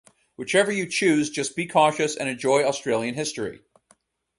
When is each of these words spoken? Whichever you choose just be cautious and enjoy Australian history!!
Whichever 0.35 0.71
you 0.71 0.87
choose 0.87 1.29
just 1.29 1.55
be 1.55 1.67
cautious 1.67 2.15
and 2.15 2.27
enjoy 2.27 2.63
Australian 2.63 3.13
history!! 3.13 3.61